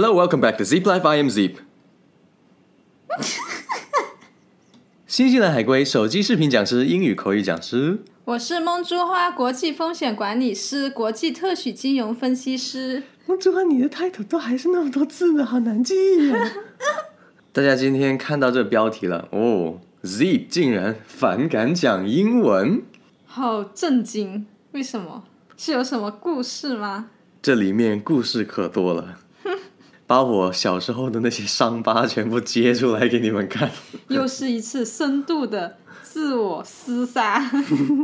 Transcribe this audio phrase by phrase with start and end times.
[0.00, 1.04] Hello, welcome back to Zip Life.
[1.04, 1.56] I am Zip.
[5.08, 7.98] 新西兰海龟手机视频讲师，英语口语讲师。
[8.24, 13.02] 我是梦珠花国际风险管理师，国际特许金融分析师。
[13.26, 16.52] 梦珠花，你的 title 都还是那么多字呢，好难记呀、
[17.52, 22.82] 大家今天看到这标题了哦，Zip 竟然反感讲英文，
[23.26, 24.46] 好震惊！
[24.70, 25.24] 为什么？
[25.56, 27.06] 是有什么故事吗？
[27.42, 29.18] 这里面故事可多了。
[30.08, 33.70] 把我小时候的那些伤疤全部揭出来给你们看。
[34.08, 37.48] 又是一次深度的自我厮杀。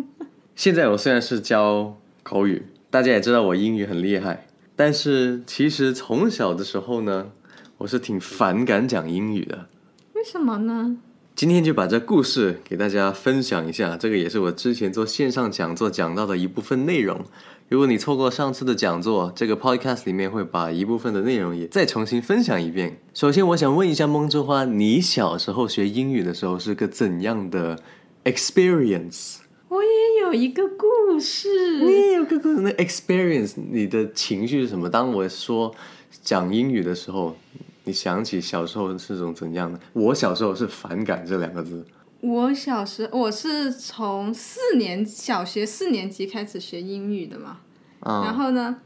[0.55, 7.31] 现在我虽然是教口语，大家也知道我英语很厉害，但是其实从小的时候呢，
[7.79, 9.67] 我是挺反感讲英语的。
[10.13, 10.99] 为什么呢？
[11.37, 17.25] 今天就把这故事给大家分享一下，这个也是我之前做线上讲座讲到的一部分内容。
[17.69, 23.01] 如果你错过上次的讲座，这个 podcast 里面会把一部分的内容也再重新分享一遍。
[23.13, 27.81] 首先，我想问一下梦之花，你小时候学英语的时候是个怎样的
[28.23, 29.39] experience？
[29.67, 31.81] 我也有一个故事。
[31.85, 32.61] 你也有个故事？
[32.61, 34.89] 那 experience，你的情绪是什么？
[34.89, 35.75] 当我说
[36.23, 37.37] 讲英语的时候，
[37.85, 39.79] 你想起小时候是种怎样的？
[39.93, 41.87] 我小时候是反感这两个字。
[42.21, 47.59] 我小时我是从四年小学四年级开始学英语的嘛，
[48.01, 48.79] 啊、然后呢，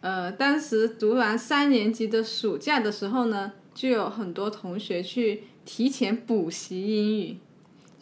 [0.00, 7.36] 呃，当时读完三年级的暑假的时候呢，就有很多同学去提前补习英语，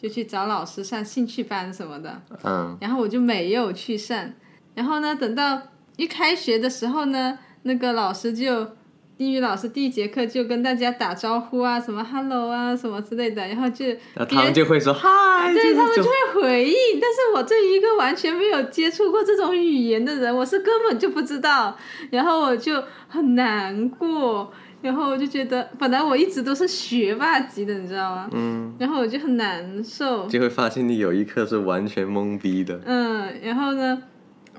[0.01, 4.31] 就去找老师上兴趣班什么的，嗯，然后我就没有去上。
[4.73, 5.61] 然后呢，等到
[5.97, 8.69] 一开学的时候呢，那个老师就
[9.17, 21.75] 英语老师第一节课就跟大家打招呼啊，什么 hello 啊，什么之类的，然后就那他们就会说嗨，对他们就就会回应，但是我对于一个完全没有接触过这种语言的人，我是根本就不知道，
[22.11, 24.51] 然后我就很难过，
[24.83, 28.29] 然后我就觉得，本来我一直都是学霸级的，你知道吗？
[28.33, 32.79] 嗯，然后我就很难受，就会发现你有一刻是完全懵逼的。
[32.85, 34.03] 嗯，然后呢，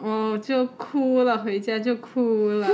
[0.02, 2.68] 我就哭了，回家就哭了，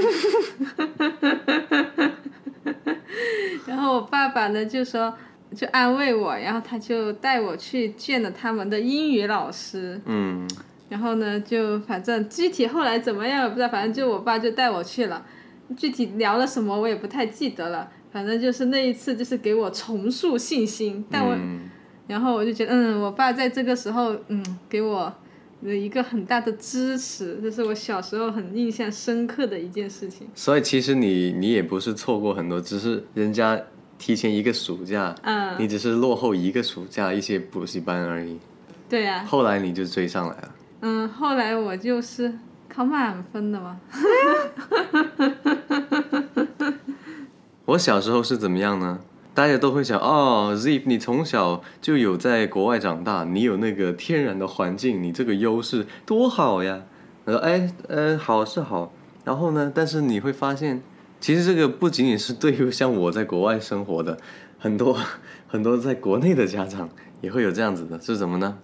[3.66, 5.14] 然后我爸爸呢就说。
[5.54, 10.44] 就安慰我，然后他就带我去见了他们的英语老师，嗯，
[10.88, 15.24] 然后呢，就反正具体后来怎么样我不知道，反正就我爸就带我去了，
[15.76, 21.70] 具体聊了什么我也不太记得了，反正就是那一次就是给我重塑信心，但我、嗯。
[22.08, 25.14] 然后我就觉得，嗯，我爸在这个时候，嗯，给我
[25.64, 30.28] 了一个很大的支持，这是我小时候很印象深刻的一件事情。
[30.34, 33.60] 所以其实你你也不是错过很多，只是人家
[33.98, 38.38] 提前一个暑假，嗯，你只是落后一个暑假一些补习班而已，
[38.88, 40.54] 对呀、后来你就追上来了。
[40.82, 42.32] 嗯，后来我就是
[42.69, 43.80] 考满分的嘛，
[47.64, 49.00] 我小时候是怎么样呢？
[49.34, 56.83] 大家都会想，哦，Zip，你从小就有在国外长大，你有那个天然的环境，你这个优势多好呀。
[57.27, 58.93] 他说，哎，呃，好是好，
[59.25, 60.83] 然后呢，但是你会发现，
[61.21, 64.19] 其实这个不仅仅是对于像我在国外生活的
[64.59, 64.97] 很多
[65.49, 66.89] 很多在国内的家长
[67.21, 68.59] 也会有这样子的，是什么呢？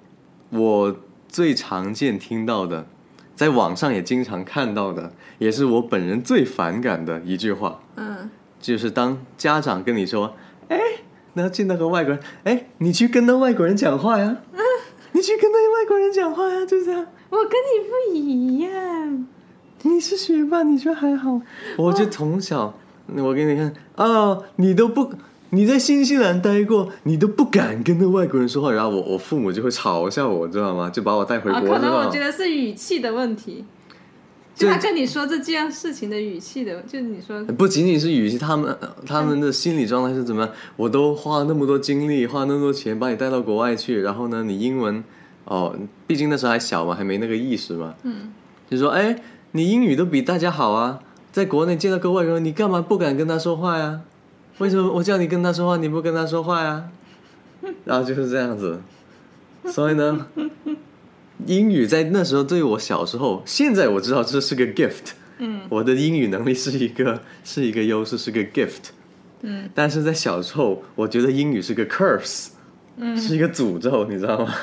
[0.51, 0.97] 我
[1.29, 2.87] 最常见听到的，
[3.35, 7.81] 在网上也经常看到的，也是我本人最反感的一句话。
[7.97, 10.35] 嗯，就是当家长跟你说
[10.71, 10.81] ：“哎，
[11.35, 14.39] 然后见到个外国人，哎，你去跟那外国人讲话呀，
[15.13, 17.07] 你去跟那外国人讲话呀，就这样。
[17.29, 19.27] 我跟你不一样，
[19.83, 21.41] 你是学霸，你说还好，
[21.77, 22.75] 我就从小，
[23.17, 25.13] 我给你看啊，你都不。”
[25.53, 30.89] 你在新西兰待过，你都不敢跟那外国人说话，然后我我父母就会嘲笑我，知道吗？
[30.89, 33.65] 就把我带回啊，国可能我觉得是语气的问题，
[34.60, 38.76] 就他跟你说这件事情的语气的，就你说不仅仅是语气，他们
[39.06, 40.53] 他们的心理状态是怎么样？
[40.76, 45.03] 我都花了那么多精力，花那么多钱把你带到国外去，然后呢，你英文
[45.47, 45.75] 哦，
[46.06, 48.34] 毕竟那时候还小嘛，还没那个意识嘛，嗯，
[48.69, 49.16] 就说哎，
[49.53, 51.00] 你英语都比大家好啊，
[51.32, 54.03] 在国内见到个外国人，你干嘛不敢跟他说话呀？
[54.59, 56.91] 为什么我叫你跟他说话，你不跟他说话呀？
[57.86, 58.78] 然后就是这样子，
[59.68, 60.27] 所以呢，
[61.47, 65.63] 英语在那时候对于我小时候，现在我知道这是个 gift，嗯。
[65.69, 68.91] 我的英语能力是一个 是一个优势，是个 gift，
[69.42, 72.48] 嗯，但是在小时候，我觉得英语是个 curse，
[72.97, 73.16] 嗯。
[73.16, 74.54] 是一个诅咒，你知道吗？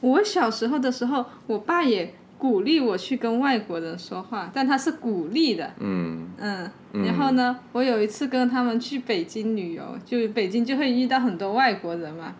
[0.00, 6.28] 我小时候的时候，我爸也鼓励我去跟外国人说话，但他是鼓励的，嗯。
[6.38, 7.04] 嗯，嗯。
[7.06, 12.34] 然后呢，我有一次跟他们去北京旅游，就北京就会遇到很多外国人嘛，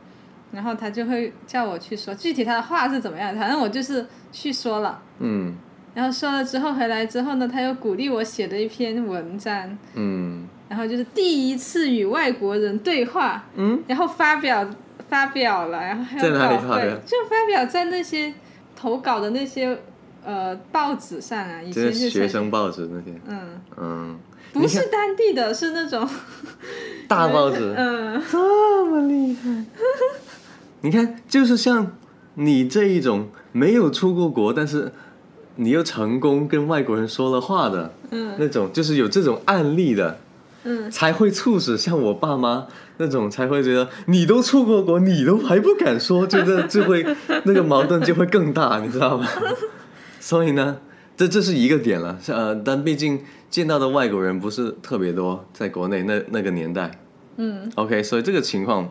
[0.52, 5.54] 然后他就会叫我去说，具体他的话是怎么样，反正我就是去说了，嗯。
[5.94, 10.46] 然后说了之后回来之后呢，他又鼓励我写了一篇文章，嗯。
[10.69, 14.69] 然后就是第一次与外国人对话，嗯，然后发表
[15.08, 16.96] 发表了，然后还有在哪里稿费发表？
[17.06, 18.34] 就发表在那些
[18.75, 19.78] 投稿的那些
[20.25, 24.19] 呃报纸上啊，以前学生报纸那些，嗯，嗯，
[24.52, 26.06] 不是当地的，是那种
[27.06, 28.20] 大报纸， 嗯。
[28.28, 29.64] 这么厉害。
[30.87, 31.97] 你看，就是像
[32.35, 34.93] 你这一种没有出过国，但是
[35.56, 38.37] 你又成功跟外国人说了话的嗯。
[38.38, 40.21] 那种，就是有这种案例的，
[40.62, 42.69] 嗯，才会促使像我爸妈
[42.99, 47.05] 那种才会觉得你都出过国，你都还不敢说，觉得就会
[47.43, 49.27] 那个矛盾就会更大，你知道吗？
[50.21, 50.77] 所以呢，
[51.17, 57.00] 这这是一个点了，呃，但毕竟见到的外国人不是特别多，在国内那那个年代，
[57.38, 58.88] 嗯，OK，所以这个情况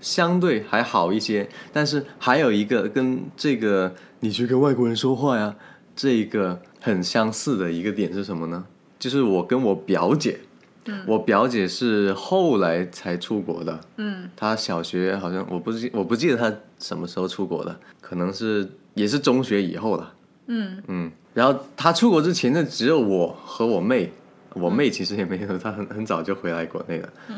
[0.00, 5.54] 相对还好一些，但是还有一个跟这个你去跟外国人说话呀，
[5.94, 8.64] 这个很相似的一个点是什么呢？
[8.98, 10.38] 就是我跟我表姐，
[10.84, 11.02] 嗯。
[11.06, 14.28] 我表姐是后来才出国的，嗯。
[14.36, 20.12] 她小学好像我不记我不记得她什么时候出国的，可能是也是中学以后了。
[20.46, 20.82] 嗯。
[20.88, 24.12] 嗯，然后她出国之前呢，只有我和我妹，
[24.54, 27.08] 我妹其实也没有，她很很早就回来国内了。
[27.28, 27.36] 嗯，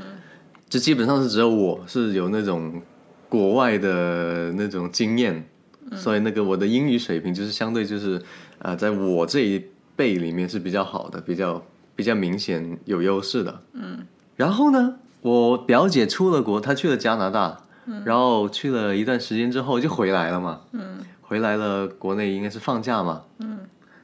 [0.73, 2.81] 就基本上是只有我是有那种
[3.29, 5.47] 国外的那种经验，
[5.95, 8.17] 所以那个我的英语水平就是相对就是
[8.59, 9.63] 啊、呃在我这一
[9.95, 11.63] 辈里面是比较好的，比较
[11.95, 13.61] 比较明显有优势的。
[13.75, 17.61] 嗯，然后呢，我表姐出了国，她去了加拿大，
[18.07, 20.63] 然后去了一段时间之后就回来了嘛。
[20.73, 23.21] 嗯回来了，国内应该是放假嘛。
[23.41, 23.59] 嗯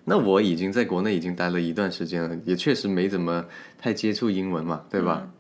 [0.05, 3.43] 那我已经在国内已经待了一段时间了，也确实没怎么
[3.79, 5.23] 太接触英文嘛，对吧？
[5.25, 5.31] 嗯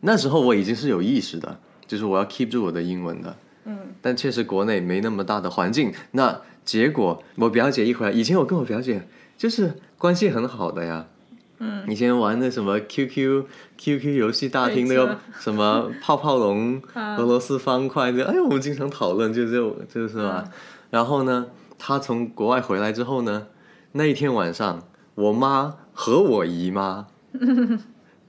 [0.00, 3.36] 那时候我已经是有意识的，就是我要 keep 住我的英文的。
[3.64, 5.92] 嗯但确实国内没那么大的环境。
[6.12, 9.06] 那结果我表姐一回来，以前我跟我表姐
[9.36, 11.06] 就是关系很好的呀。
[11.58, 13.44] 嗯，以前玩那什么 QQ
[13.76, 20.44] QQ 游戏大厅那个什么泡泡龙、啊俄罗斯方块的，哎呀，我们经常讨论，就就就是吧。
[20.90, 21.46] 然后呢，
[21.76, 23.48] 她从国外回来之后呢，
[23.92, 24.84] 那一天晚上，
[25.16, 27.08] 我妈和我姨妈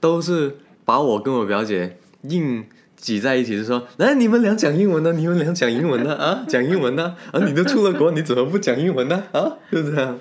[0.00, 0.58] 都是
[0.90, 2.64] 把我跟我表姐硬
[2.96, 9.22] 挤在一起，就说：“来，你们俩讲英文呢，你们俩讲英文呢，啊，讲英文呢，啊，你都出了国，你怎么不讲英文呢？
[9.30, 10.18] 啊，就这样。”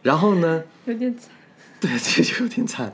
[0.00, 1.32] 然后呢，有点惨。
[1.80, 2.92] 对，这就有点惨。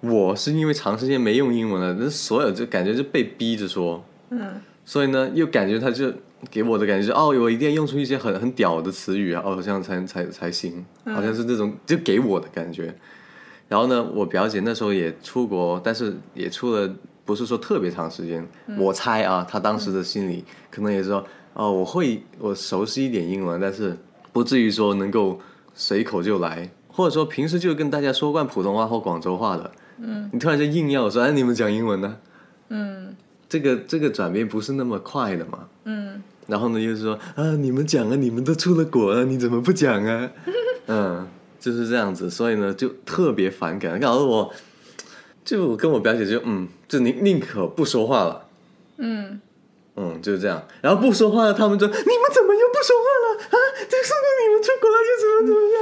[0.00, 6.10] 我是因为长时间没用英文了，那所有就感觉就被逼着说，嗯所以呢，又感觉他就
[6.50, 12.96] 给我的感觉是，哦，我一定要用出一些很很屌的词语啊，哦，这样才才才行，好像是这种就给我的感觉。
[13.68, 16.90] 然后呢，我表姐那时候也出国，但是也出了
[17.24, 18.46] 不是说特别长时间。
[18.78, 23.96] 我猜啊，她当时的心里可能也是说，哦，我会我熟悉一点英文，但是
[24.32, 25.38] 不至于说能够
[25.74, 32.16] 随口就来，或者说平时就跟大家说惯普通话或广州话的，嗯你突然就硬要我说，哎，你们讲英文呢？
[32.70, 33.14] 嗯
[33.48, 35.68] 这个这个转变不是那么快的嘛。
[35.84, 40.30] 嗯然后呢，又是说啊，你们讲啊，你们都出了国了，你怎么不讲啊？
[40.88, 41.26] 嗯，
[41.60, 44.50] 就是这样子，所以呢，就特别反感，搞得我，
[45.44, 48.46] 就我跟我表姐就嗯，就宁宁可不说话了，
[48.98, 49.40] 嗯
[49.96, 50.62] 嗯，就是这样。
[50.80, 52.02] 然后不说话了，他们就你们
[52.32, 53.56] 怎么又不说话了啊？
[53.88, 55.78] 这是你们出国了又怎么怎么样？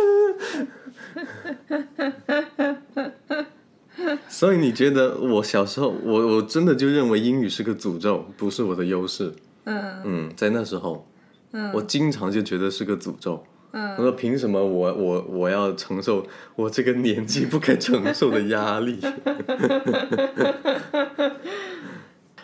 [4.28, 9.32] 所以你觉得我小时候，我我真的就认为英语是个诅咒，不是我的优势。
[9.64, 11.08] 嗯嗯，在那时候，
[11.52, 13.44] 嗯我经常就觉得是个诅咒。
[13.76, 18.98] 我嗯说凭什么我我我要承受我这个年纪不该承受的压力？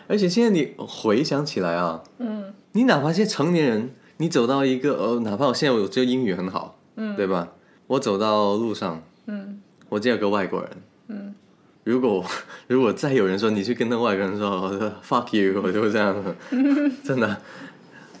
[0.07, 7.49] 而且现在你回想起来啊，嗯你哪怕现在成年人，你走到一个呃，哪怕我现在我这英语很好，嗯对吧？
[7.87, 9.59] 我走到路上，嗯
[9.89, 10.69] 我见有个外国人，
[11.07, 11.33] 嗯
[11.83, 12.23] 如果
[12.67, 16.15] 如果再有人说你去跟那外国人说我说 fuck you，我就会这样，
[17.03, 17.41] 真的。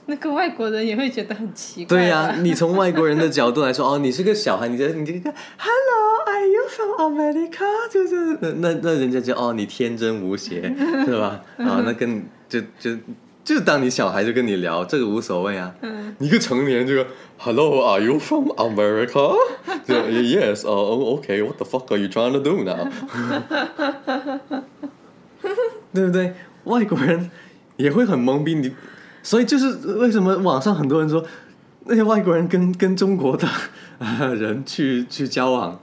[0.07, 1.97] 那个外国人也会觉得很奇怪。
[1.97, 7.65] 对呀、你从外国人的角度来说，哦，你是个小孩，你这你这个 Hello，Are you from America？
[7.89, 10.61] 就是那那那人家就哦，你天真无邪，
[11.05, 11.41] 是吧？
[11.57, 12.97] 啊，那跟就就
[13.45, 15.73] 就当你小孩就跟你聊，这个无所谓啊。
[15.81, 17.05] 嗯你一个成年人就
[17.37, 19.35] Hello，Are you from America？
[19.85, 22.87] 就 Yes，哦、OK，What the fuck are you trying to do now？
[25.93, 26.33] 对不对？
[26.65, 27.31] 外国人
[27.77, 28.73] 也会很懵逼，你
[29.23, 31.25] 所以就是为什么网上很多人说
[31.85, 33.47] 那些外国人跟跟中国的
[33.97, 35.79] 啊 人去去交往，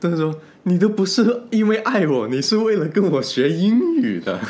[0.00, 4.40] 都是说你都不是因为爱我，你是为了跟我学英语的，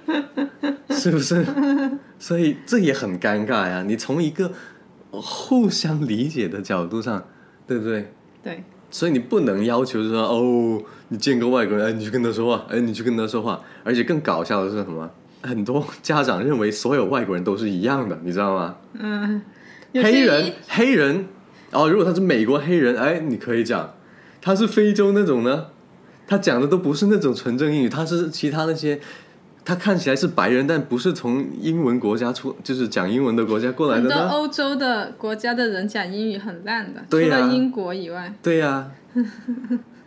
[0.90, 1.44] 是不是？
[2.18, 3.82] 所以这也很尴尬呀。
[3.82, 4.50] 你从一个
[5.10, 7.22] 互相理解的角度上，
[7.66, 8.12] 对不对？
[8.42, 13.60] 对，所以你不能要求说哦，你见个外国人，哎，你去跟他说话，哎，你去跟他说话。
[13.82, 15.10] 而且更搞笑的是什么？
[15.44, 18.76] 很多家长认为所有外国人都是一样的，你知道吗？
[18.98, 19.42] 嗯，
[19.92, 21.26] 黑人，黑人，
[21.70, 23.94] 哦，如果他是美国黑人，哎，你可以讲；
[24.40, 25.66] 他是非洲那种呢，
[26.26, 28.98] 他讲的都不是那种纯正英语，他是其他那些，
[29.64, 34.14] 他看起来是白人，但不是从英文国家出，就是讲英文的国家过来很多。
[34.14, 38.32] 欧洲的国家的人讲英语很烂的，除了英国以外。
[38.42, 38.90] 对呀、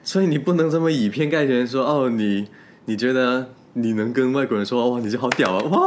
[0.02, 2.48] 所以你不能这么以偏概全说哦，你
[2.86, 3.50] 你觉得
[3.80, 5.80] 你能跟外国人说哇，你就好屌啊，哇，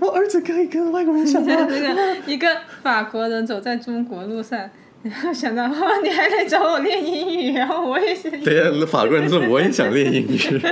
[0.00, 1.50] 我儿子可以跟外国人讲话。
[1.64, 2.46] 那个一个
[2.82, 4.68] 法国人走在中国路上，
[5.02, 8.30] 然后想到哇，你还来找我练英语，然后我也想。
[8.42, 10.38] 对呀、法国人说我也想练英语。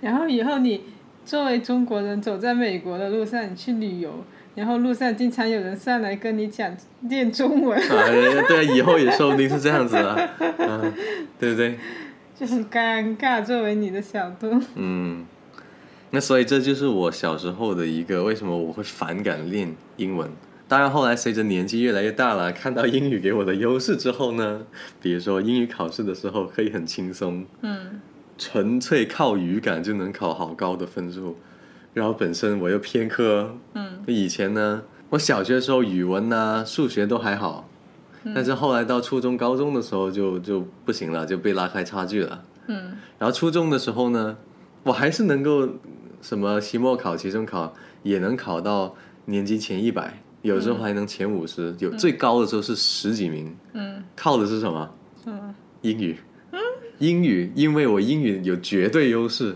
[0.00, 0.84] 然后以后你
[1.24, 8.04] 作为中国人走在美国的路上，你去旅游，然后路上经常有人上来跟你讲练中文，啊，
[8.46, 10.80] 对，以后也说不定是这样子啊，啊，
[11.40, 11.76] 对不对？
[12.38, 13.44] 就很尴尬。
[13.44, 15.24] 作为你的小度，嗯，
[16.10, 20.30] 那所以这就是我小时候的一个为什么我会反感练英文。
[20.68, 24.62] 当然，后来随着年纪越来越大了，看到英语给我的优势之后呢，
[25.00, 28.00] 比如说英语考试的时候可以很轻松，嗯
[28.36, 31.36] 纯粹靠语感就能考好高的分数，
[31.94, 37.68] 然后本身我又偏科，嗯以前呢，我小学的时候语文呐、数学都还好，
[38.34, 42.42] 但是后来到初中、高中的时候就就不行了，就被拉开差距了。
[42.68, 44.36] 嗯然后初中的时候呢，
[44.82, 45.68] 我还是能够
[46.20, 48.94] 什么期末考、期中考也能考到
[49.26, 53.56] 年级前一百，有时候还能前五十，有最高的时候是十几名。
[53.72, 54.90] 嗯靠的是什么？
[55.26, 56.18] 嗯英语。
[56.98, 59.54] 英语，因为我英语有绝对优势，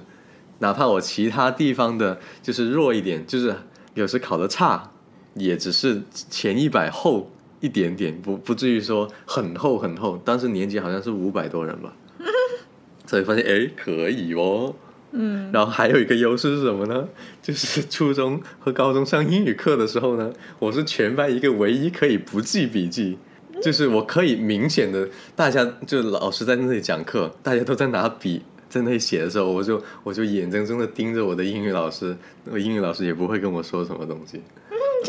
[0.59, 3.55] 哪怕我其他地方的就是弱一点，就是
[3.95, 4.91] 有时考的差，
[5.35, 10.17] 也只是前一百后一点点，不不至于说很厚很厚。
[10.25, 11.95] 当时年级好像是五百多人吧，
[13.07, 14.75] 所以发现哎可以哦。
[15.13, 17.09] 嗯然后还有一个优势是什么呢？
[17.43, 23.19] 就是初中和高中上英语课的时候呢，我是全班一个唯一可以不记笔记，
[23.61, 34.41] 就是我可以明显的，大家就老师在那里讲课，大家都在拿笔在那里写的时候，我就我就眼睁睁的盯着我的英语老师，那个英语老师也不会跟我说什么东西。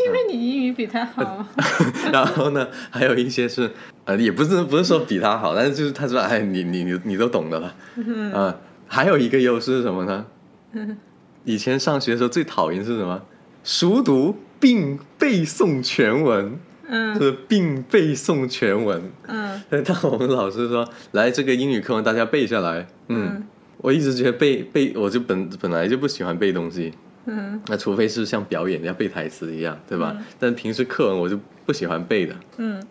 [0.06, 1.46] 因为你英语比他好。
[2.12, 3.70] 然后呢，还有一些是
[4.04, 7.74] 呃，也不是不是说比他好，但是就是他说，哎，你你你你都懂的了，
[8.34, 8.56] 啊、
[8.86, 10.26] 还有一个优势是什么呢？
[11.44, 13.20] 以前上学的时候最讨厌是什么？
[13.64, 16.58] 熟读并背诵全文，
[16.88, 19.10] 嗯是并背诵全文。
[19.28, 22.86] 嗯但我们老师说，来这个英语课文大家背下来。
[23.08, 23.46] 嗯，嗯
[23.78, 26.92] 我一直觉得背背，我就本本来就不喜欢背东西，
[27.26, 30.16] 嗯那除非是像表演要背台词一样，对吧？
[30.38, 32.34] 但平时课文我就不喜欢背的。
[32.56, 32.82] 嗯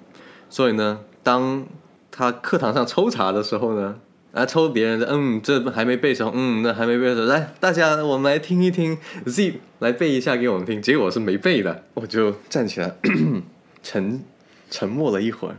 [0.49, 1.65] 所以呢，当
[2.09, 3.95] 他课堂上抽查的时候呢，
[4.33, 10.81] 啊，抽别人的，嗯，这还没背熟，嗯，那还没背熟，来，大家我们来听一听，Z 来背一下给我们听。
[10.81, 12.95] 结果是没背的，我就站起来，
[13.83, 14.23] 沉
[14.69, 15.55] 沉默了一会儿，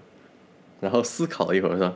[0.81, 1.95] 然后思考了一会儿，说。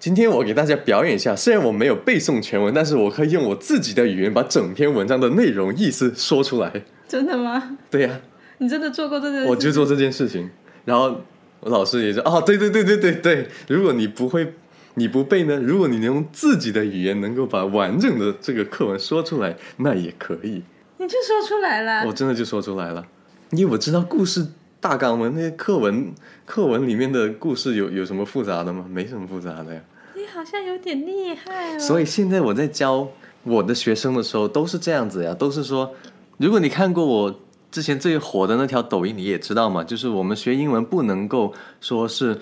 [0.00, 6.72] 今天我给大家表演一下，虽然我没有背诵全文，但是我可以用我自己的语言把整篇文章的内容意思说出来。
[7.06, 7.76] 真的吗？
[7.90, 8.20] 对呀、
[8.58, 9.46] 你真的做过这件事？
[9.46, 10.48] 我就做这件事情，
[10.86, 11.20] 然后
[11.60, 14.54] 我老师也说，哦，对对对对对对，如果你不会，
[14.94, 20.62] 你不背呢，如果你能用自己的语言能够把完整的这个课文说出来，那也可以。
[20.96, 22.06] 你就说出来了。
[22.06, 23.06] 我真的就说出来了，
[23.50, 24.46] 因为我知道故事
[24.80, 26.12] 大纲嘛，那些课文
[26.46, 28.86] 课文里面的故事有有什么复杂的吗？
[28.90, 29.80] 没什么复杂的呀。
[30.16, 31.78] 你好像有点厉害哦。
[31.78, 33.06] 所以现在我在教
[33.44, 35.94] 我的学生的时候都是这样子呀，都是说，
[36.38, 42.38] 如果你看过我之前最火的那条抖音，你也知道嘛，就是我们学英文不能够说是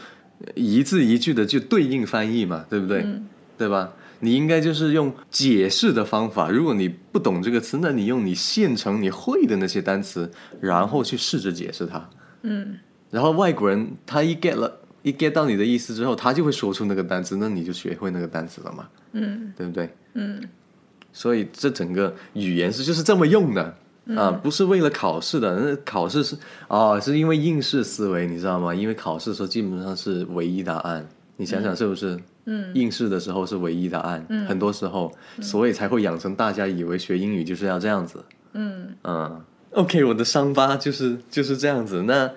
[0.54, 3.02] 一字一句的就对应翻译嘛，对不对？
[3.04, 3.26] 嗯
[3.58, 3.92] 对吧？
[4.20, 10.30] 你应该就是用解释的方法，如果你不懂这个词，那你用你现成你会的那些单词，
[10.60, 12.08] 然后去试着解释它。
[12.42, 12.78] 嗯。
[13.10, 19.52] 然后外国人他一 get 了，一 get 到你的意思之后，他就会说出那个单词，那你就学会那个单词了嘛，嗯。
[19.56, 19.88] 对不对？
[20.14, 20.42] 嗯。
[21.12, 23.74] 所以这整个语言是就是这么用的。
[24.16, 25.54] 啊，不是为了考试的。
[25.54, 26.34] 那考试是
[26.68, 28.74] 哦，是因为应试思维，你知道吗？
[28.74, 32.18] 因为考试的时候基本上是唯一答案，你想想是不是？
[32.46, 32.72] 嗯。
[32.74, 38.24] 应试的时候是唯一答案，很多时候，所以才会养成大家以为学英语就是要这样子。
[38.54, 38.94] 嗯。
[39.04, 39.44] 嗯
[39.78, 42.02] ，OK，我的伤疤就是就是这样子。
[42.02, 42.32] 那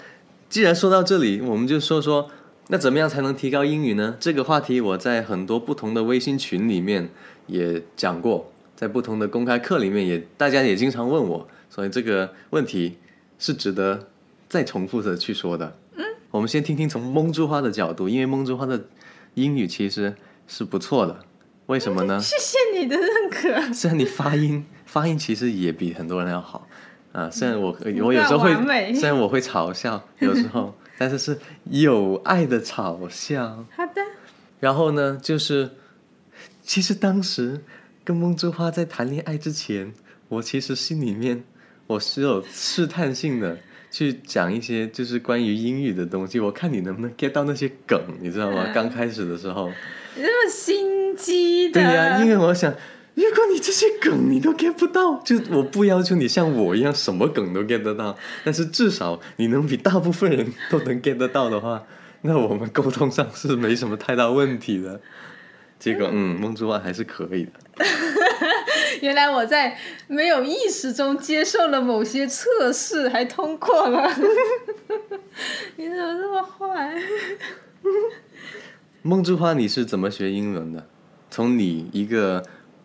[0.48, 2.30] 既然说到这里，我们就说说，
[2.68, 4.16] 那怎么样才能提高英语呢？
[4.20, 7.10] 这个话题我在很多不同的微信群里面
[7.48, 12.98] 也讲过，在不同的公开课里面也大家也经常问我，所以这个问题
[13.40, 14.08] 是值得
[14.48, 15.76] 再重复的去说的。
[15.96, 18.86] 嗯我们先听听从蒙珠花的角度，因为蒙珠花的
[19.34, 20.14] 英语其实
[20.48, 21.20] 是不错的。
[21.66, 22.20] 为什么呢？
[22.24, 23.74] 谢谢你的认可。
[23.74, 26.68] 虽然你发音发音其实也比很多人要好
[27.12, 33.66] 啊，虽然我我有时候会，虽然我会嘲笑，有时候， 但是是有爱的嘲笑。
[33.76, 34.02] 好的。
[34.60, 35.72] 然后呢，就是
[36.62, 37.62] 其实当时
[38.06, 39.94] 跟梦之花在谈恋爱之前，
[40.30, 41.44] 我其实心里面
[41.88, 43.58] 我是有试探性的
[43.90, 48.64] 去讲一些就是关于英语的东西，我看你能不能 get 到那些梗，你知道吗？
[48.68, 49.68] 嗯刚开始的时候，
[50.16, 51.74] 你那么心机的。
[51.74, 52.74] 对呀、因为我想。
[53.14, 61.84] 如果你这些梗你都 get 不到，就我不要求你像我一样什么梗都 get 得到，但是至少你能比大部分人都能 get 得到的话，
[62.22, 65.02] 那我们沟通上是没什么太大问题的。
[65.78, 67.52] 结果，嗯，梦之外还是可以的。
[69.02, 69.76] 原来我在
[70.08, 74.08] 没有意识中接受了某些测试，还通过了。
[75.76, 76.96] 你怎么这么坏？
[79.02, 80.88] 梦之花，你是怎么学英文的？
[81.32, 82.44] 从你一个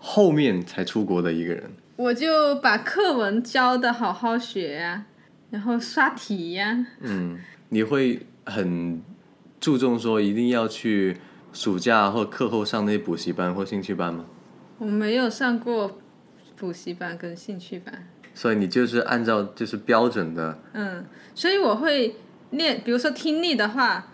[0.09, 1.65] 后面才出国的一个人，
[1.97, 5.05] 我就把课文教的好好学呀、
[5.51, 7.37] 然后刷题呀、嗯，
[7.71, 9.03] 你会很
[9.59, 11.17] 注重说一定要去
[11.53, 14.27] 暑假或课后上那些补习班或兴趣班吗？
[14.79, 15.99] 我没有上过
[16.55, 22.15] 补习班跟兴趣班，所以你就是按照就是标准的，嗯，所以我会
[22.51, 24.07] 练，比如说听力的话，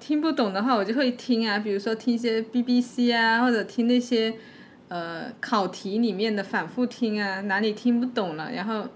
[0.00, 4.34] 听不懂的话，我就会听啊，比如说听一些 BBC 啊，或者听那些
[4.88, 8.86] 呃考题里面的反复听啊，哪里听不懂了，然后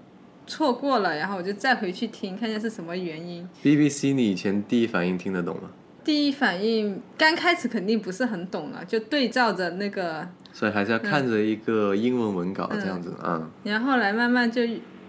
[0.47, 3.47] 错过了，然后我就再回去听，看一下是什么原因。
[3.63, 5.69] BBC 你以前第一反应听得懂吗？
[6.03, 14.63] 第一反应刚开始肯定不是很懂了，就对照着那个，所以还是要看着一个英文文稿这样子，嗯，然后后来慢慢就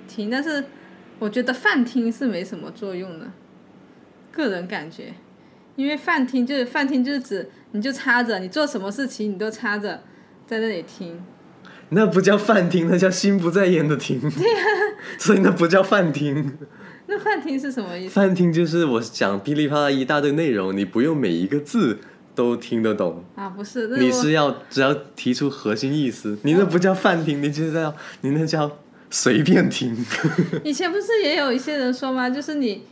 [0.07, 0.62] 听，但是
[1.19, 3.27] 我觉得泛听是没什么作用的，
[4.31, 5.15] 个人感觉，
[5.77, 10.03] 因为泛听就是泛听就是指你就插着，你做什么事情你都插着
[10.53, 11.19] 在那里听，
[11.88, 14.21] 那不叫饭厅，那叫心不在焉的听。
[14.21, 14.61] 对呀、
[15.17, 16.59] 所以那不叫饭厅。
[17.07, 18.11] 那饭厅是什么意思？
[18.11, 22.01] 饭厅就是我讲噼里啪啦一大堆内容，你不用每一个字
[22.35, 29.97] 都听得懂，啊，不是，那你是要只要提出核心意思，你那不叫饭厅，你就是要你那叫随便听。
[30.62, 32.29] 以前不是也有一些人说吗？
[32.29, 32.83] 就是你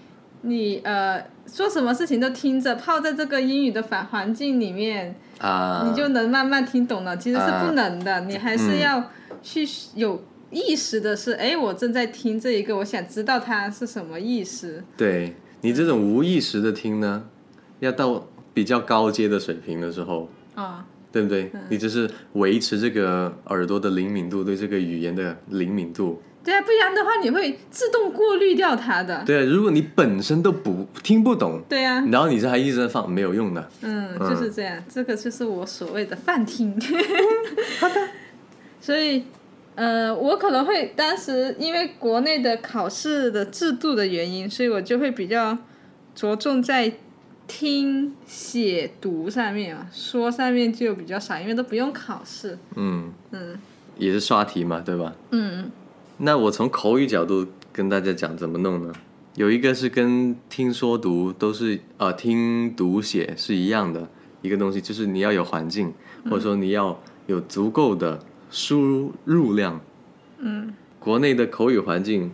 [0.41, 5.15] 你呃做什么事情都听着，泡在这个英语的反环境里面。
[5.39, 9.03] 啊，你就能慢慢听懂了，其实是不能啊的，你还是要
[9.43, 14.85] 去有意识的是，哎，我正在听这一个，我想知道它是什么意思。
[14.99, 17.25] 对你这种无意识的听呢，
[17.79, 21.51] 要到比较高阶的水平的时候，啊、对不对？
[21.69, 26.23] 你就是维持这个耳朵的灵敏度，对这个语言的灵敏度。
[26.43, 29.23] 对啊，不然的话你会自动过滤掉它的。
[29.27, 33.69] 对啊，如果你本身都不听不懂，对啊，然后你这还一直在放，没有用的。
[33.83, 36.81] 嗯，就是这样，这个就是我所谓的泛听。
[37.79, 38.09] 好的。
[38.81, 39.25] 所以，
[39.75, 45.59] 呃，我可能会当时因为国内的考试的制度的原因，所以我就会比较
[46.15, 46.91] 着重在
[47.53, 52.57] 听、写、读上面啊，说上面就比较少，因为都不用考试。
[52.77, 53.59] 嗯，嗯
[53.99, 55.13] 也是刷题嘛，对吧？
[55.33, 55.69] 嗯
[56.19, 58.93] 那我从口语角度跟大家讲怎么弄呢？
[59.35, 64.09] 有一个是跟听说读都是呃听读写是一样的
[64.43, 65.93] 一个东西，就是你要有环境，
[66.27, 69.81] 或者说你要有足够的输入量。
[70.39, 72.31] 嗯国内的口语环境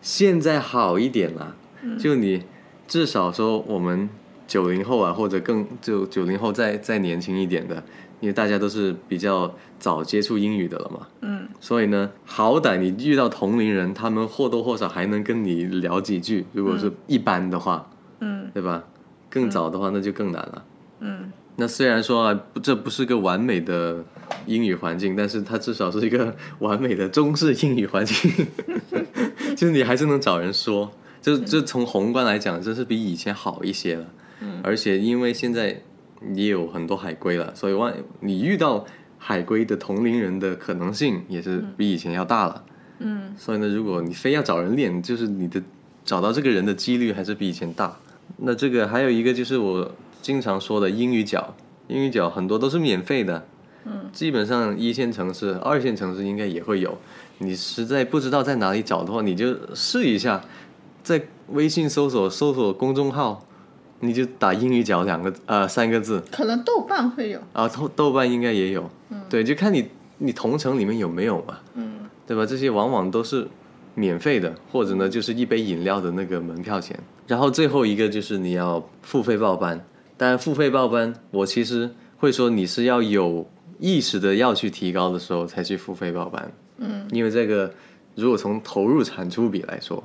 [0.00, 1.56] 现在好一点啦，
[1.98, 2.44] 就你
[2.86, 4.08] 至少说我们
[4.52, 7.82] 九零后啊，或者更就九零后再再年轻一点的，
[8.20, 11.48] 因为大家都是比较早接触英语的了嘛，嗯。
[11.58, 17.88] 所以呢，好歹你遇到同龄人，他们或多或少还能跟你聊几句，如果是一般的话，
[18.20, 18.50] 嗯。
[18.52, 18.84] 对吧？
[19.30, 20.64] 更早的话那就更难了。
[21.00, 21.32] 嗯。
[21.56, 24.04] 那虽然说啊，这不是个完美的
[24.44, 28.30] 英语环境，但是它至少是一个完美的中式英语环境，
[29.56, 34.04] 就是你还是能找人说，就就从宏观来讲，这是比以前好一些了。
[34.62, 35.80] 而且因为现在
[36.34, 38.84] 也有很多海归了，所以万你遇到
[39.18, 42.64] 海归的同龄人的可能性也是比以前要大了。
[42.98, 45.60] 嗯所以呢，如果你非要找人练，就是你的
[46.04, 47.96] 找到这个人的几率还是比以前大。
[48.36, 51.54] 那这个还有一个就是我经常说的英语角，
[51.88, 53.44] 英语角很多都是免费的，
[53.84, 56.96] 嗯，基本上一线城市、二线城市应该也会有。
[57.38, 60.44] 你实在不知道在哪里找的话，你就试一下，
[61.02, 63.44] 在微信搜索搜索公众号，
[64.04, 67.38] 你就打英语角两个呃三个字，可能豆瓣会有。
[67.52, 68.90] 啊豆豆瓣应该也有，
[69.28, 69.88] 对，就看你
[70.18, 71.58] 你同城里面有没有嘛。
[71.74, 72.46] 嗯对吧？
[72.46, 73.46] 这些往往都是
[73.94, 76.98] 免费的，或者呢就是一杯饮料的那个门票钱。
[77.26, 79.84] 然后最后一个就是你要付费报班，
[80.16, 83.46] 当然付费报班，我其实会说你是要有
[83.78, 86.52] 意识的要去提高的时候才去付费报班。
[86.78, 87.72] 嗯，因为这个
[88.14, 90.02] 如果从投入产出比来说，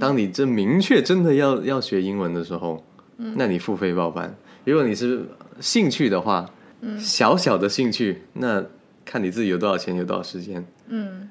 [0.00, 2.82] 当你这明确真的要要学英文的时候，
[3.36, 4.34] 那你付费报班。
[4.64, 5.24] 如果你是
[5.60, 6.48] 兴趣的话，
[6.98, 8.64] 小小的兴趣，那
[9.04, 10.64] 看你自己有多少钱，有多少时间。
[10.88, 11.28] 嗯，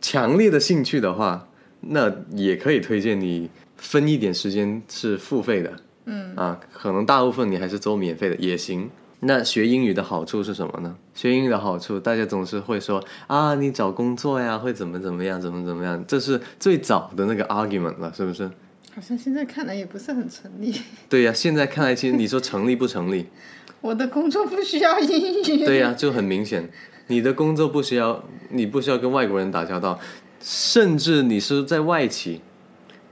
[0.00, 1.48] 强烈的兴趣的话，
[1.80, 5.72] 那也可以推荐你分一点时间是付费的。
[6.04, 8.90] 嗯啊，可能大部分你还是走免费的也行。
[9.20, 10.96] 那学英语的好处是什么呢？
[11.14, 18.50] 学英语的好处，大家总是会说啊，你找工作呀，会怎么怎么样，怎么怎么样，这是最早的那个 argument 了，是不是？
[18.94, 20.80] 好像现在看来也不是很成立。
[21.08, 23.26] 对呀、现在看来，其实你说成立不成立？
[23.80, 25.64] 我的工作不需要英语。
[25.64, 26.68] 对呀、就很明显，
[27.08, 29.98] 你的工作不需要，你不需要跟外国人打交道，
[30.40, 32.40] 甚至你是在外企，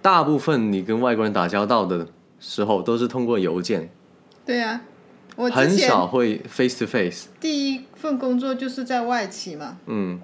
[0.02, 2.06] 大部分你跟外国人打交道的
[2.38, 3.90] 时候都是通过邮件，
[4.44, 4.82] 对呀、
[5.36, 7.28] 我很少会 face to face。
[7.40, 9.78] 第一份工作就是在外企嘛。
[9.86, 10.20] 嗯，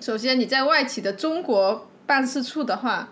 [0.00, 3.10] 首先你在外企的中国办事处的话，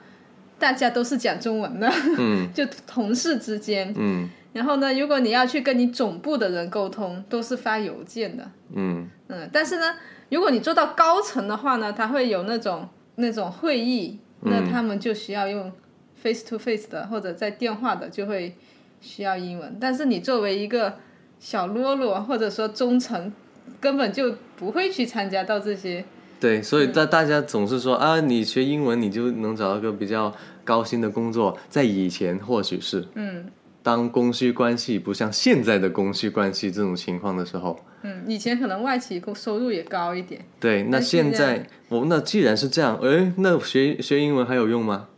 [0.62, 3.92] 大家都是讲中文的，嗯 就同事之间。
[3.96, 8.48] 嗯然后呢，如果你要去跟你总部的人沟通，都是发邮件的。
[8.75, 9.96] 嗯嗯，但是呢，
[10.29, 15.72] 如果你做到高层的话呢，他会有那种那种会议，那他们就需要用
[16.14, 18.55] face to face 的或者在电话的，就会
[19.01, 19.77] 需要英文。
[19.81, 20.94] 但是你作为一个
[21.40, 23.33] 小喽啰或者说中层，
[23.81, 26.05] 根本就不会去参加到这些。
[26.42, 33.46] 对，所以大大家总是说啊，你学英文你就能找到个比较高薪的工作，在以前或许是，嗯。
[33.85, 40.40] 当供需关系不像现在的供需关系这种情况的时候，嗯，以前可能外企工收入也高一点。
[40.61, 45.09] 对，那现现在我那既然是这样，哎，那学学英文还有用吗？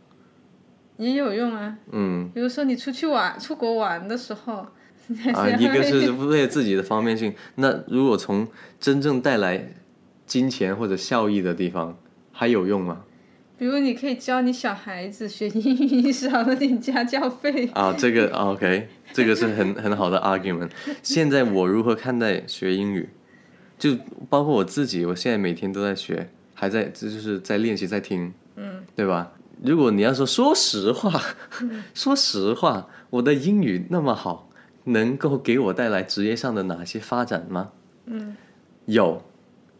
[0.97, 4.65] 也有用啊，嗯，比如说你出去玩、出国玩的时候，
[5.33, 8.47] 啊， 一个是 为了自己的方便性，那如果从
[8.79, 9.73] 真正带来
[10.25, 11.97] 金钱或者效益的地方，
[12.31, 13.03] 还有用吗？
[13.57, 17.67] 比如你可以教你小孩子学英语，少了点家教费。
[17.73, 20.69] 啊，这个啊 OK，这个是很 很好的 argument。
[21.01, 23.07] 现在我如何看待学英语？
[23.77, 23.95] 就
[24.29, 29.31] 包括我自己，我现在每天都在学，还在这就是在练习，在听，嗯，对吧？
[29.63, 31.21] 如果你要说说实话，
[31.93, 34.49] 说实话，我的英语那么好，
[34.85, 37.71] 能够给我带来职业上的哪些发展吗？
[38.05, 38.35] 嗯，
[38.85, 39.21] 有，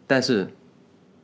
[0.07, 0.47] 但是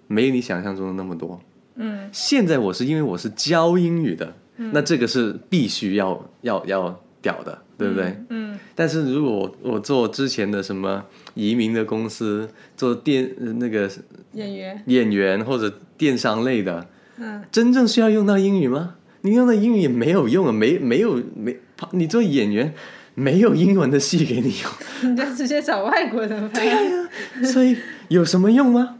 [0.07, 1.39] 没有你想象中的那么多。
[1.75, 8.15] 嗯，现在我是因为我是教英语的，那这个是必须要要要屌的，对不对？
[8.29, 11.03] 嗯但是如果我我做之前的什么
[11.35, 13.89] 移民的公司，做电呃那个
[14.33, 18.95] 演员，演员或者电商类的，嗯，真正需要用到英语吗？
[19.21, 21.55] 你用的英语也没有用啊，没没有没，
[21.91, 22.73] 你做演员
[23.13, 24.71] 没有英文的戏给你用，
[25.11, 26.59] 你就直接找外国人拍。
[26.59, 27.09] 对呀
[27.51, 27.77] 所以
[28.11, 28.97] 有什么用吗？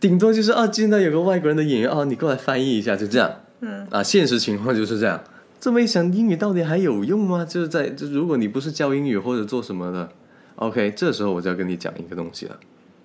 [0.00, 3.30] 顶多就是啊，见到有个外国人的演员啊，你过来翻译一下，就这样。
[3.60, 5.22] 嗯啊，现实情况就是这样。
[5.60, 7.44] 这么一想，英语到底还有用吗？
[7.44, 10.08] 就是在就如果你不是教英语或者做什么的
[10.56, 12.58] ，OK，这时候我就要跟你讲一个东西了。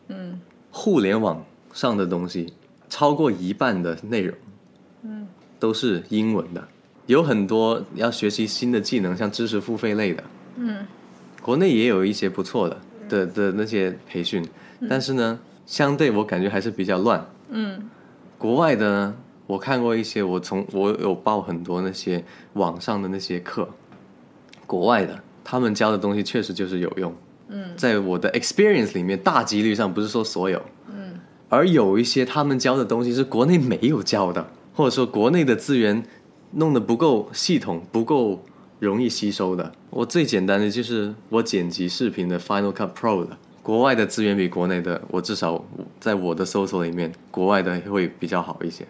[0.07, 0.39] 嗯
[0.71, 2.53] 互联网上的东西，
[2.87, 4.37] 超过一半的内容，
[5.03, 5.27] 嗯，
[5.59, 6.65] 都是英文的。
[7.07, 10.23] 有很多要学习新的技能，像知识付费类的，
[10.55, 10.85] 嗯
[11.41, 12.77] 国内也有一些不错的
[13.09, 14.41] 的的那些培训，
[14.89, 17.25] 但是呢，相对我感觉还是比较乱。
[17.49, 17.89] 嗯。
[18.37, 19.15] 国外的呢，
[19.47, 23.69] 我看过一些，我从我有报很多那些网上的那些课，
[24.67, 27.13] 国外的他们教的东西确实就是有用。
[27.47, 31.19] 嗯，在我的 experience 里面，大几率上不是说所有，嗯。
[31.49, 36.03] 而有一些他们教的东西是国内没有教的，或者说国内的资源
[36.53, 38.43] 弄得不够系统，不够
[38.79, 39.71] 容易吸收的。
[39.91, 45.65] 我最简单的就是我剪辑视频的 Final Cut Pro 的，国外的资源比国内的，我至少
[45.99, 48.85] 在我的搜索里面，国外的会比较好一些。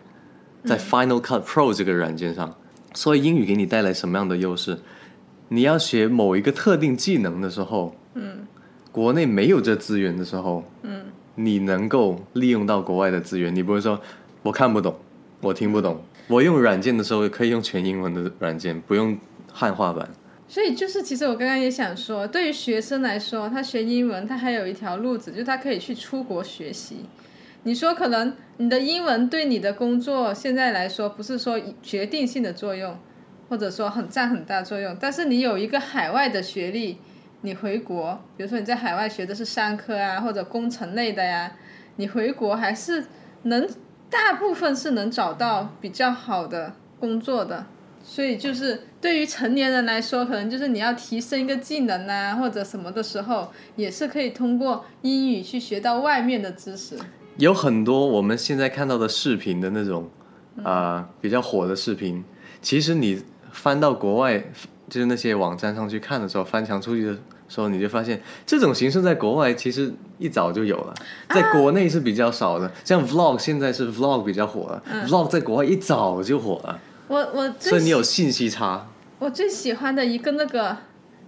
[0.66, 2.56] 在 Final Cut Pro 这个软件上，
[2.94, 4.80] 所以英语给你带来什么样的优势？
[5.50, 8.48] 你要学某一个特定技能的时候，嗯
[8.92, 11.06] 国内没有这资源的时候，嗯
[11.36, 14.00] 你能够利用到国外的资源，你不会说
[14.42, 14.96] 我看不懂，
[15.42, 16.02] 我听不懂。
[16.28, 19.16] 我用软件的时候可以用全英文的软件，不用
[19.52, 20.10] 汉化版。
[20.54, 27.08] 所以就是，其实我刚刚也想说，对于学生来说，他学英文，他还有一条路子，就是他可以去出国学习。
[27.63, 32.96] 你说可能你的英文对你的工作现在来说不是说决定性的作用，
[33.50, 37.00] 或者说很占很大作用，但是你有一个海外的学历，
[37.42, 41.52] 你回国，比如说你在海外学的是商科啊或者工程类的呀，
[41.96, 43.08] 你回国还是
[43.42, 43.68] 能
[44.08, 47.66] 大部分是能找到比较好的工作的。
[48.06, 56.98] 所以就是对于成年人来说，可能就是你要提升一个技能啊，或者什么的时候，也是可以通过英语去学到外面的知识。
[57.38, 60.10] 有很多我们现在看到的视频的那种，
[60.63, 62.24] 啊、比较火的视频，
[62.62, 64.38] 其实你翻到国外，
[64.89, 67.13] 就是那些网站上去看的时候，翻墙出去的
[67.48, 70.94] 时候，你就发现这种形式在国外其实一早就有了，
[71.30, 72.70] 在国内是比较少的。
[72.84, 78.88] 像 vlog 现在是 vlog 比较火了、v l o g 在国外一早就火了，我我所最以你有信息差。
[79.20, 80.76] 我最喜欢的一个那个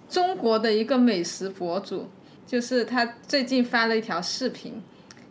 [0.10, 2.10] 中国的一个美食博主，
[2.46, 4.82] 就是他最近发了一条视频，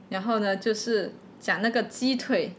[0.08, 2.54] 然后呢就是讲那个鸡腿，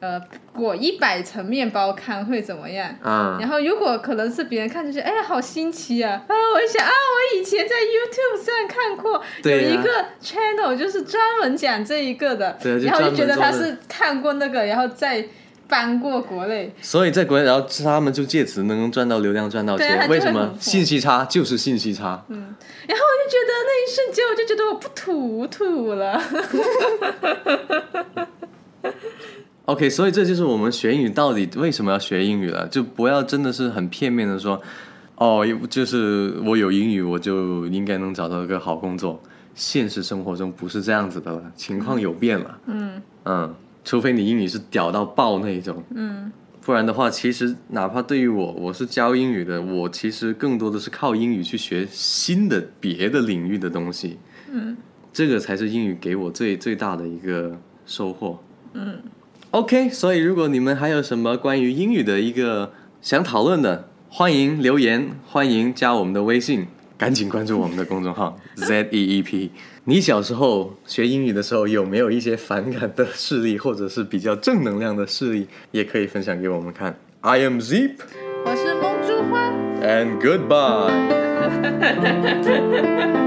[0.00, 0.20] 呃，
[0.52, 2.94] 裹一百层面包看会怎么样。
[3.02, 6.24] 啊、然后如果可能是别人看就觉得，哎呀，好新奇啊！
[6.26, 15.24] 啊，我一想啊，我以前在 YouTube 上看过有一个 channel 就是专门讲这一个的，对然后就觉得他是看过那个，然后再
[15.70, 16.74] 搬过国内。
[16.82, 20.08] 所以在国内，然后他们就借此能赚到流量，赚到钱。
[20.10, 22.22] 为什么信息差就是信息差？
[22.28, 22.54] 嗯
[22.88, 26.20] 然后我就觉得那一瞬间，我就觉得我不土土了。
[29.66, 34.60] OK，所以这就是我们学英语到底为什么要学英语了，就不要真的是很片面的说，
[35.14, 39.22] 哦，就是我有英语我就应该能找到一个好工作。
[39.54, 42.58] 现实生活中不是这样子的了，情况有变了。
[42.66, 43.54] 嗯嗯，
[43.90, 46.30] 除非你英语是屌到爆那一种，嗯
[46.64, 54.16] 不然的话，其实哪怕对于我，我是教英语的，我其实更多的是靠英语去学新的别的领域的东西。
[54.52, 54.76] 嗯
[55.12, 58.38] 这个才是英语给我最最大的一个收获。
[58.74, 59.00] 嗯
[59.50, 62.72] ，OK，所以如果你们还有什么关于英语的一个
[63.02, 66.68] 想讨论的，欢迎留言，欢迎加我们的微信，
[67.00, 69.50] 赶紧关注我们的公众号 Z E E P。
[69.84, 76.94] 你小时候学英语的时候，有没有一些反感的事例，或者是比较正能量的事例，也可以分享给我们看。
[77.22, 77.92] I am Zip
[78.44, 79.50] 我是梦珠花。
[79.80, 80.90] and goodbye.